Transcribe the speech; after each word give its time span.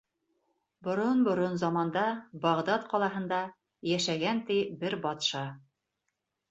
Борон-борон 0.87 1.59
заманда 1.63 2.05
Бағдад 2.47 2.89
ҡалаһында 2.95 3.43
йәшәгән, 3.93 4.43
ти, 4.51 4.61
бер 4.83 5.01
батша. 5.09 5.47